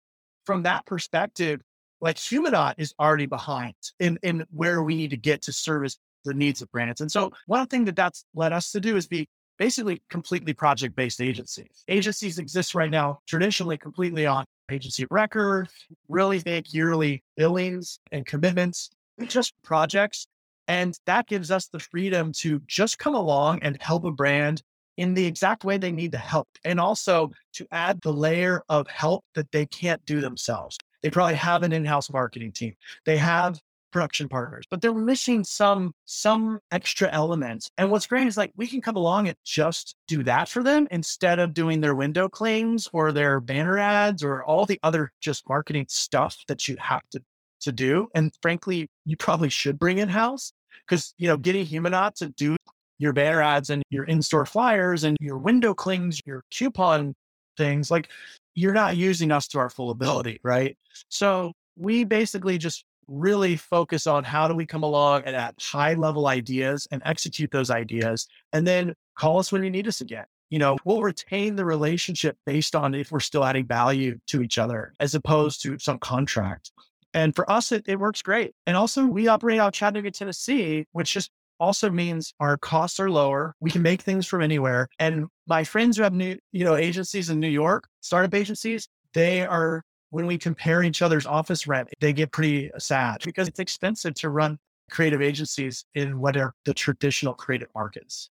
[0.45, 1.61] from that perspective,
[2.01, 6.35] like Humanaut is already behind in, in where we need to get to service the
[6.35, 7.01] needs of brands.
[7.01, 10.97] And so one thing that that's led us to do is be basically completely project
[10.97, 11.85] based agencies.
[11.87, 15.69] Agencies exist right now traditionally completely on agency record,
[16.09, 18.91] really big yearly billings and commitments,
[19.29, 20.27] just projects.
[20.67, 24.63] And that gives us the freedom to just come along and help a brand
[24.97, 26.49] in the exact way they need the help.
[26.65, 30.79] And also to add the layer of help that they can't do themselves.
[31.03, 32.75] They probably have an in-house marketing team.
[33.05, 33.61] They have
[33.95, 37.71] production partners, but they're missing some some extra elements.
[37.79, 40.89] And what's great is like we can come along and just do that for them
[40.91, 45.49] instead of doing their window claims or their banner ads or all the other just
[45.49, 47.21] marketing stuff that you have to
[47.61, 48.09] to do.
[48.15, 50.53] And frankly, you probably should bring in house
[50.87, 52.57] because you know getting Humanaut to do
[52.99, 57.15] your banner ads and your in-store flyers and your window clings, your coupon
[57.57, 58.09] things, like
[58.55, 60.77] you're not using us to our full ability, right?
[61.09, 65.95] So we basically just really focus on how do we come along and at high
[65.95, 70.25] level ideas and execute those ideas and then call us when you need us again.
[70.51, 74.59] You know, we'll retain the relationship based on if we're still adding value to each
[74.59, 76.71] other as opposed to some contract.
[77.13, 78.55] And for us, it, it works great.
[78.67, 81.31] And also, we operate out of Chattanooga, Tennessee, which just
[81.65, 83.55] also means our costs are lower.
[83.61, 84.89] We can make things from anywhere.
[84.99, 89.47] And my friends who have new, you know, agencies in New York, startup agencies, they
[89.47, 94.15] are when we compare each other's office rent, they get pretty sad because it's expensive
[94.15, 94.59] to run
[94.91, 98.31] creative agencies in what are the traditional creative markets.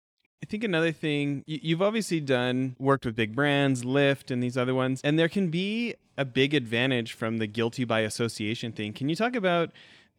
[0.43, 4.75] I think another thing you've obviously done worked with big brands, Lyft, and these other
[4.75, 8.93] ones, and there can be a big advantage from the guilty by association thing.
[8.93, 9.71] Can you talk about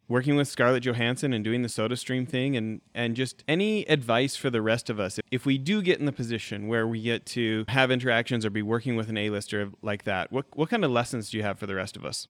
[0.09, 4.51] working with Scarlett Johansson and doing the SodaStream thing and and just any advice for
[4.51, 7.65] the rest of us if we do get in the position where we get to
[7.69, 11.31] have interactions or be working with an A-lister like that what what kind of lessons
[11.31, 12.27] do you have for the rest of us?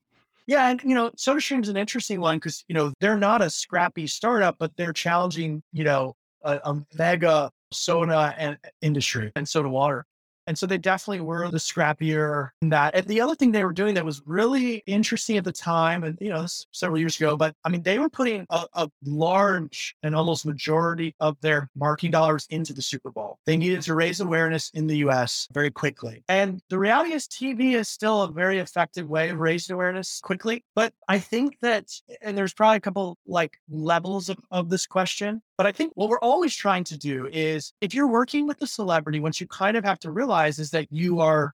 [0.47, 3.51] Yeah and you know SodaStream is an interesting one because you know they're not a
[3.51, 9.69] scrappy startup but they're challenging you know a, a mega soda and industry and soda
[9.69, 10.07] water
[10.47, 12.95] and so they definitely were the scrappier in that.
[12.95, 16.19] And the other thing they were doing that was really interesting at the time, and
[16.21, 20.15] you know, several years ago, but I mean, they were putting a, a large and
[20.15, 23.39] almost majority of their marketing dollars into the Super Bowl.
[23.47, 26.23] They needed to raise awareness in the US very quickly.
[26.29, 30.65] And the reality is TV is still a very effective way of raising awareness quickly.
[30.75, 31.93] But I think that,
[32.23, 36.09] and there's probably a couple like levels of, of this question, but I think what
[36.09, 39.77] we're always trying to do is if you're working with a celebrity, once you kind
[39.77, 41.53] of have to realize is that you are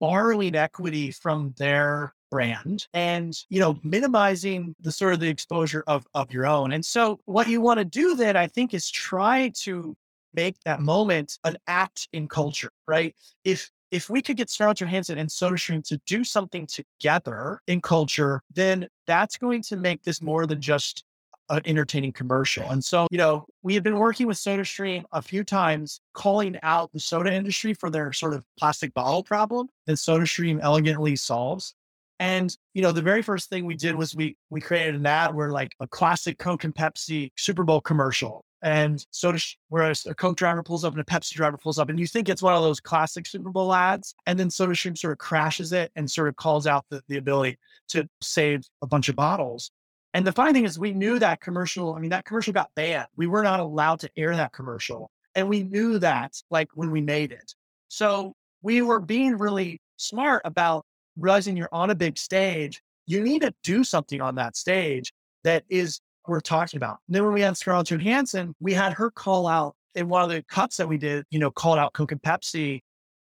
[0.00, 6.06] borrowing equity from their brand and you know minimizing the sort of the exposure of
[6.14, 9.52] of your own and so what you want to do then i think is try
[9.54, 9.94] to
[10.34, 13.14] make that moment an act in culture, right?
[13.44, 18.40] If if we could get Scarlett Johansson and SodaStream to do something together in culture,
[18.54, 21.04] then that's going to make this more than just
[21.48, 22.68] an entertaining commercial.
[22.70, 26.92] And so, you know, we have been working with SodaStream a few times, calling out
[26.92, 31.74] the soda industry for their sort of plastic bottle problem that SodaStream elegantly solves.
[32.20, 35.34] And you know, the very first thing we did was we we created an ad
[35.34, 40.14] where like a classic Coke and Pepsi Super Bowl commercial and so does, whereas a
[40.14, 42.54] Coke driver pulls up and a Pepsi driver pulls up, and you think it's one
[42.54, 44.14] of those classic Super Bowl ads.
[44.26, 47.58] And then SodaStream sort of crashes it and sort of calls out the, the ability
[47.88, 49.72] to save a bunch of bottles.
[50.14, 51.94] And the funny thing is, we knew that commercial.
[51.94, 53.06] I mean, that commercial got banned.
[53.16, 55.10] We were not allowed to air that commercial.
[55.34, 57.54] And we knew that like when we made it.
[57.88, 60.84] So we were being really smart about
[61.16, 62.82] realizing you're on a big stage.
[63.06, 65.12] You need to do something on that stage
[65.44, 66.98] that is we're talking about.
[67.08, 70.30] And then when we had Scarlett Johansson, we had her call out in one of
[70.30, 72.80] the cuts that we did, you know, called out Coke and Pepsi,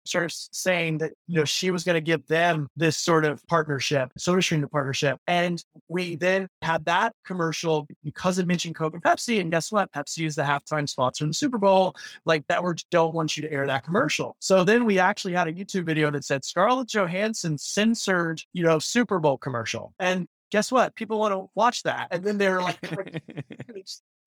[0.08, 3.44] sort of saying that, you know, she was going to give them this sort of
[3.46, 5.18] partnership, SodaStream the partnership.
[5.26, 9.40] And we then had that commercial because it mentioned Coke and Pepsi.
[9.40, 9.92] And guess what?
[9.92, 11.94] Pepsi is the halftime sponsor in the Super Bowl.
[12.24, 14.36] Like that, we don't want you to air that commercial.
[14.40, 18.78] So then we actually had a YouTube video that said Scarlett Johansson censored, you know,
[18.78, 19.94] Super Bowl commercial.
[19.98, 20.94] And guess what?
[20.94, 22.08] People want to watch that.
[22.10, 22.78] And then they're like,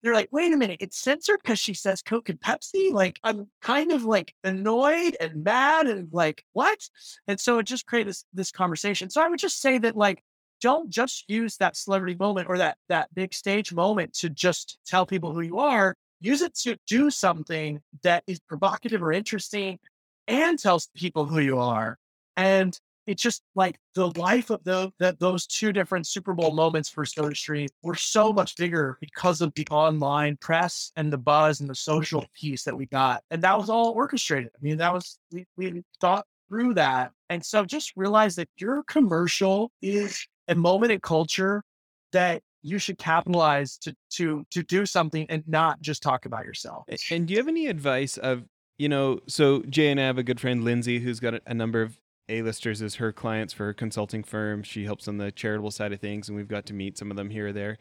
[0.04, 2.92] they're like, wait a minute, it's censored because she says Coke and Pepsi.
[2.92, 6.80] Like, I'm kind of like annoyed and mad and like, what?
[7.28, 9.10] And so it just created this, this conversation.
[9.10, 10.24] So I would just say that, like,
[10.62, 15.06] don't just use that celebrity moment or that that big stage moment to just tell
[15.06, 15.96] people who you are.
[16.20, 19.80] Use it to do something that is provocative or interesting
[20.28, 21.98] and tells people who you are.
[22.38, 26.90] And it's just like the life of the, that those two different Super Bowl moments
[26.90, 31.70] for SodaStream were so much bigger because of the online press and the buzz and
[31.70, 33.24] the social piece that we got.
[33.32, 34.50] And that was all orchestrated.
[34.56, 37.12] I mean, that was, we, we thought through that.
[37.30, 41.64] And so just realize that your commercial is a moment in culture
[42.12, 46.86] that you should capitalize to to to do something and not just talk about yourself.
[47.10, 48.44] And do you have any advice of
[48.82, 51.84] you know, so Jay and I have a good friend Lindsay who's got a number
[51.84, 52.00] of
[52.32, 54.64] a-listers as her clients for her consulting firm.
[54.64, 57.18] She helps on the charitable side of things, and we've got to meet some of
[57.18, 57.78] them here or there.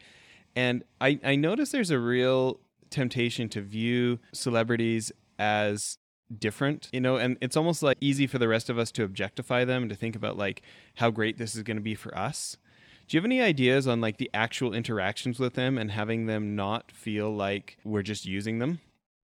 [0.55, 5.97] And I, I notice there's a real temptation to view celebrities as
[6.37, 9.65] different, you know, and it's almost like easy for the rest of us to objectify
[9.65, 10.61] them and to think about like
[10.95, 12.57] how great this is going to be for us.
[13.07, 16.55] Do you have any ideas on like the actual interactions with them and having them
[16.55, 18.79] not feel like we're just using them?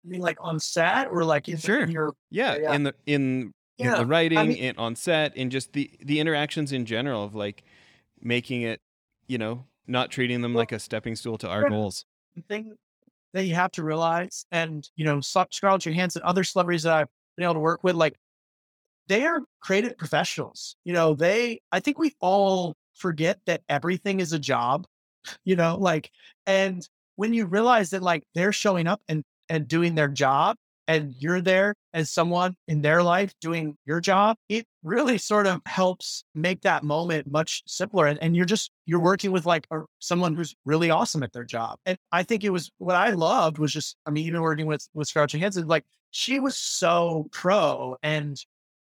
[0.04, 1.86] You mean like on set or like in sure.
[1.88, 5.52] your yeah, yeah, in the in yeah, the writing, I mean, in, on set, and
[5.52, 7.64] just the the interactions in general of like
[8.22, 8.82] making it,
[9.28, 12.06] you know, not treating them well, like a stepping stool to our goals.
[12.36, 12.76] The thing
[13.34, 17.46] that you have to realize, and you know, Scarlett Johansson, other celebrities that I've been
[17.46, 18.16] able to work with, like
[19.08, 20.76] they are creative professionals.
[20.84, 21.62] You know, they.
[21.72, 24.86] I think we all forget that everything is a job.
[25.46, 26.12] You know, like,
[26.46, 30.58] and when you realize that like they're showing up and and doing their job
[30.88, 35.62] and you're there as someone in their life doing your job, it really sort of
[35.66, 38.08] helps make that moment much simpler.
[38.08, 41.46] And, and you're just, you're working with like a, someone who's really awesome at their
[41.46, 41.80] job.
[41.86, 44.88] And I think it was what I loved was just, I mean, even working with,
[44.94, 48.38] with Scarlett Johansson, like she was so pro and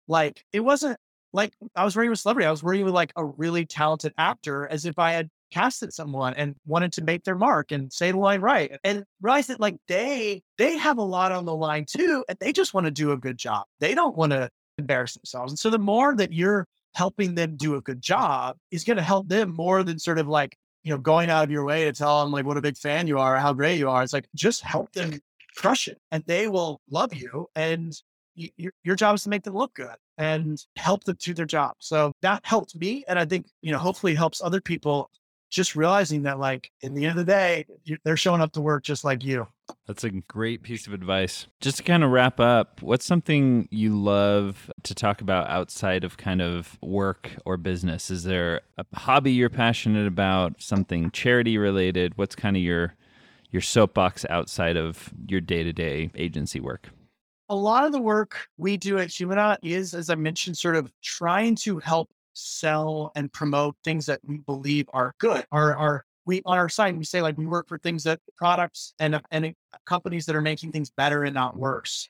[0.07, 0.97] like, it wasn't
[1.33, 2.47] like I was working with celebrity.
[2.47, 6.33] I was working with like a really talented actor as if I had casted someone
[6.35, 9.77] and wanted to make their mark and say the line right and realize that like
[9.87, 13.11] they they have a lot on the line too and they just want to do
[13.11, 16.65] a good job they don't want to embarrass themselves and so the more that you're
[16.95, 20.27] helping them do a good job is going to help them more than sort of
[20.27, 22.77] like you know going out of your way to tell them like what a big
[22.77, 25.19] fan you are how great you are it's like just help them
[25.55, 28.01] crush it and they will love you and
[28.35, 31.73] your, your job is to make them look good and help them do their job.
[31.79, 33.03] So that helped me.
[33.07, 35.09] And I think, you know, hopefully helps other people
[35.49, 37.65] just realizing that like in the end of the day
[38.03, 39.47] they're showing up to work just like you.
[39.87, 41.47] That's a great piece of advice.
[41.59, 46.17] Just to kind of wrap up what's something you love to talk about outside of
[46.17, 48.09] kind of work or business?
[48.09, 52.17] Is there a hobby you're passionate about something charity related?
[52.17, 52.95] What's kind of your
[53.51, 56.89] your soapbox outside of your day-to-day agency work?
[57.49, 60.93] A lot of the work we do at Humanaut is, as I mentioned, sort of
[61.01, 65.45] trying to help sell and promote things that we believe are good.
[65.51, 68.93] Our, our we on our site we say like we work for things that products
[68.99, 72.07] and uh, and uh, companies that are making things better and not worse.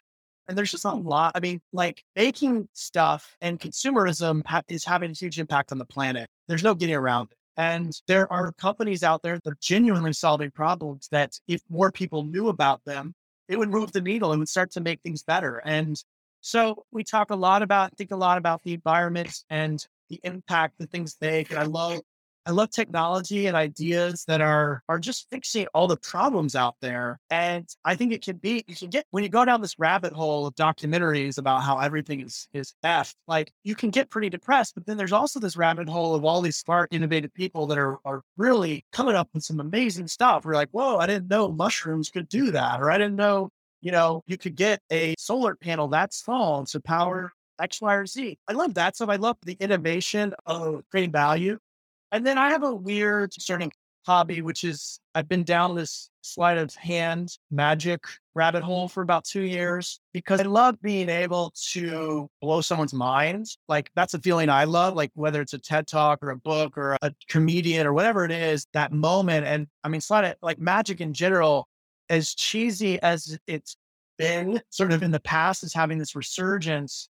[0.47, 1.33] And there's just a lot.
[1.35, 5.85] I mean, like baking stuff and consumerism ha- is having a huge impact on the
[5.85, 6.27] planet.
[6.47, 7.37] There's no getting around it.
[7.55, 12.23] And there are companies out there that are genuinely solving problems that if more people
[12.23, 13.13] knew about them,
[13.47, 15.61] it would move the needle and would start to make things better.
[15.65, 16.01] And
[16.41, 20.75] so we talk a lot about, think a lot about the environment and the impact
[20.79, 21.51] that things make.
[21.51, 22.01] And I love
[22.49, 27.19] I love technology and ideas that are are just fixing all the problems out there.
[27.29, 30.13] And I think it can be you can get when you go down this rabbit
[30.13, 34.73] hole of documentaries about how everything is is F, like you can get pretty depressed.
[34.73, 37.99] But then there's also this rabbit hole of all these smart, innovative people that are
[38.03, 40.43] are really coming up with some amazing stuff.
[40.43, 43.49] We're like, whoa, I didn't know mushrooms could do that, or I didn't know,
[43.81, 48.05] you know, you could get a solar panel that small to power X, Y, or
[48.05, 48.37] Z.
[48.47, 49.09] I love that stuff.
[49.09, 51.57] I love the innovation of creating value.
[52.11, 53.71] And then I have a weird certain
[54.05, 58.03] hobby, which is I've been down this sleight of hand magic
[58.33, 63.45] rabbit hole for about two years because I love being able to blow someone's mind.
[63.67, 66.77] Like that's a feeling I love, like whether it's a TED talk or a book
[66.77, 69.45] or a comedian or whatever it is, that moment.
[69.45, 71.67] And I mean, sleight of like magic in general,
[72.09, 73.75] as cheesy as it's
[74.17, 77.09] been sort of in the past, is having this resurgence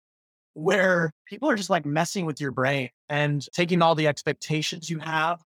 [0.56, 4.98] where people are just like messing with your brain and taking all the expectations you
[5.00, 5.40] have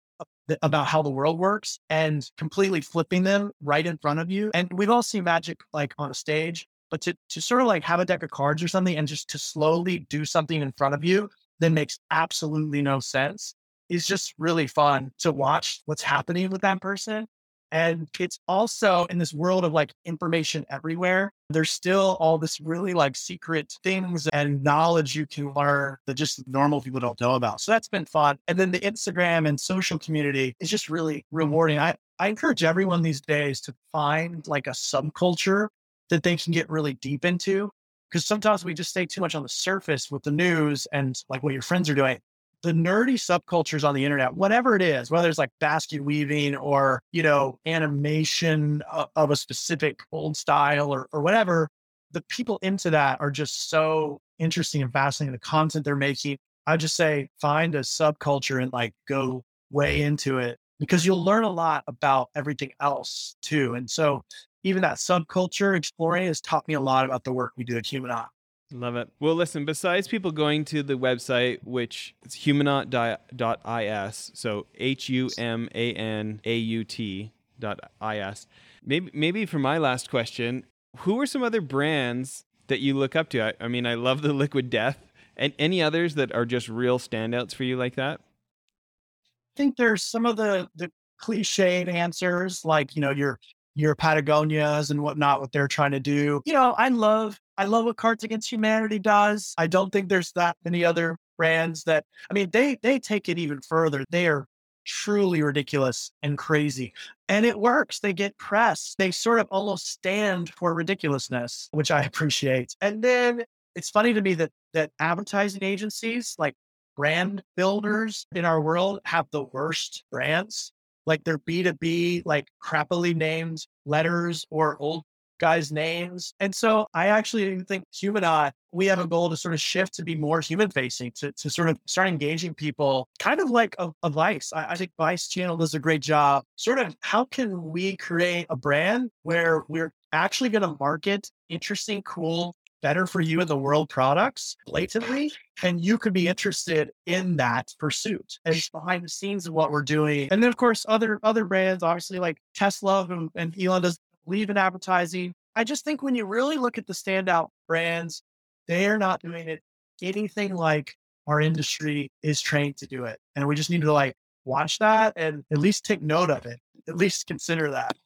[0.61, 4.49] about how the world works and completely flipping them right in front of you.
[4.53, 7.83] And we've all seen magic like on a stage, but to, to sort of like
[7.83, 10.93] have a deck of cards or something and just to slowly do something in front
[10.93, 11.29] of you
[11.59, 13.55] that makes absolutely no sense
[13.89, 17.27] is just really fun to watch what's happening with that person
[17.71, 21.31] and it's also in this world of like information everywhere.
[21.49, 26.47] There's still all this really like secret things and knowledge you can learn that just
[26.47, 27.61] normal people don't know about.
[27.61, 28.37] So that's been fun.
[28.47, 31.79] And then the Instagram and social community is just really rewarding.
[31.79, 35.67] I, I encourage everyone these days to find like a subculture
[36.09, 37.71] that they can get really deep into.
[38.09, 41.43] Because sometimes we just stay too much on the surface with the news and like
[41.43, 42.19] what your friends are doing
[42.61, 47.01] the nerdy subcultures on the internet, whatever it is, whether it's like basket weaving or,
[47.11, 48.81] you know, animation
[49.15, 51.69] of a specific old style or, or whatever,
[52.11, 55.33] the people into that are just so interesting and fascinating.
[55.33, 56.37] The content they're making,
[56.67, 61.43] I just say find a subculture and like go way into it because you'll learn
[61.43, 63.75] a lot about everything else too.
[63.75, 64.21] And so
[64.63, 67.85] even that subculture exploring has taught me a lot about the work we do at
[67.85, 68.27] Humanaut.
[68.71, 69.09] Love it.
[69.19, 75.69] Well, listen, besides people going to the website, which is humanaut.is, so H U M
[75.73, 78.47] A N A U T dot is,
[78.85, 80.65] maybe, maybe for my last question,
[80.97, 83.41] who are some other brands that you look up to?
[83.41, 85.05] I, I mean, I love the Liquid Death.
[85.35, 88.19] And any others that are just real standouts for you like that?
[88.19, 90.91] I think there's some of the, the
[91.21, 93.39] cliched answers, like, you know, your
[93.73, 96.41] your Patagonias and whatnot, what they're trying to do.
[96.45, 99.53] You know, I love I love what Cards Against Humanity does.
[99.57, 103.37] I don't think there's that many other brands that I mean they they take it
[103.37, 104.05] even further.
[104.09, 104.45] They are
[104.85, 106.93] truly ridiculous and crazy.
[107.27, 107.99] And it works.
[107.99, 108.95] They get press.
[108.97, 112.77] They sort of almost stand for ridiculousness, which I appreciate.
[112.79, 113.43] And then
[113.75, 116.55] it's funny to me that that advertising agencies like
[116.95, 120.71] brand builders in our world have the worst brands
[121.05, 125.03] like their B2B, like crappily named letters or old
[125.39, 126.33] guys' names.
[126.39, 130.03] And so I actually think Humanaut, we have a goal to sort of shift to
[130.03, 133.89] be more human facing, to, to sort of start engaging people, kind of like a,
[134.03, 134.51] a Vice.
[134.53, 136.43] I, I think Vice Channel does a great job.
[136.55, 142.01] Sort of how can we create a brand where we're actually going to market interesting,
[142.03, 145.31] cool better for you in the world products blatantly,
[145.63, 148.39] and you could be interested in that pursuit.
[148.45, 150.29] And behind the scenes of what we're doing.
[150.31, 154.57] And then of course other other brands, obviously like Tesla and Elon does believe in
[154.57, 155.33] advertising.
[155.55, 158.21] I just think when you really look at the standout brands,
[158.67, 159.61] they are not doing it
[160.01, 160.95] anything like
[161.27, 163.19] our industry is trained to do it.
[163.35, 164.15] And we just need to like
[164.45, 166.59] watch that and at least take note of it.
[166.87, 167.97] At least consider that.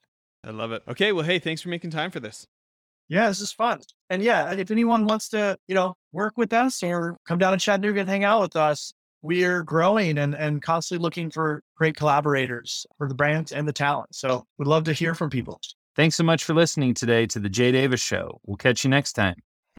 [0.43, 0.84] I love it.
[0.88, 1.11] Okay.
[1.11, 2.47] Well, hey, thanks for making time for this
[3.09, 3.80] yeah, this is fun.
[4.09, 7.59] And yeah, if anyone wants to, you know, work with us or come down to
[7.59, 12.86] Chattanooga and hang out with us, we're growing and, and constantly looking for great collaborators
[12.97, 14.14] for the brands and the talent.
[14.16, 15.61] So we'd love to hear from people.
[15.95, 18.39] Thanks so much for listening today to the Jay Davis Show.
[18.45, 19.35] We'll catch you next time.